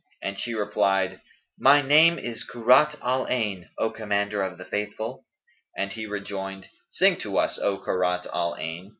and 0.23 0.39
she 0.39 0.55
replied, 0.55 1.21
"My 1.59 1.83
name 1.83 2.17
is 2.17 2.43
Kurrat 2.43 2.95
al 3.03 3.27
Ayn. 3.27 3.65
O 3.77 3.91
Commander 3.91 4.41
of 4.41 4.57
the 4.57 4.65
Faithful," 4.65 5.25
and 5.77 5.91
he 5.91 6.07
rejoined, 6.07 6.69
"Sing 6.89 7.17
to 7.19 7.37
us, 7.37 7.59
O 7.59 7.77
Kurrat 7.77 8.25
al 8.33 8.55
Ayn." 8.55 8.89